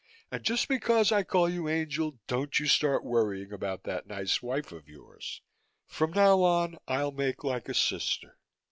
[0.31, 4.71] "And just because I call you angel don't you start worrying about that nice wife
[4.71, 5.43] of yours.
[5.85, 8.39] From now on, I'll make like a sister."